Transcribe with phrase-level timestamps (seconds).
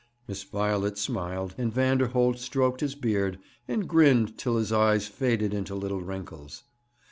[0.27, 5.75] Miss Violet smiled, and Vanderholt stroked his beard, and grinned till his eyes faded into
[5.75, 6.63] little wrinkles.